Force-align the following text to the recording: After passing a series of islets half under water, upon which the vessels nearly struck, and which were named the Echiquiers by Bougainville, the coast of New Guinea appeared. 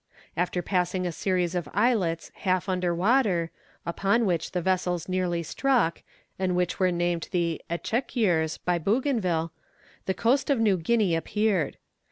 After 0.35 0.63
passing 0.63 1.05
a 1.05 1.11
series 1.11 1.53
of 1.53 1.69
islets 1.75 2.31
half 2.37 2.67
under 2.67 2.91
water, 2.95 3.51
upon 3.85 4.25
which 4.25 4.49
the 4.51 4.59
vessels 4.59 5.07
nearly 5.07 5.43
struck, 5.43 6.01
and 6.39 6.55
which 6.55 6.79
were 6.79 6.89
named 6.91 7.29
the 7.29 7.61
Echiquiers 7.69 8.57
by 8.57 8.79
Bougainville, 8.79 9.51
the 10.07 10.15
coast 10.15 10.49
of 10.49 10.59
New 10.59 10.77
Guinea 10.77 11.13
appeared. 11.15 11.77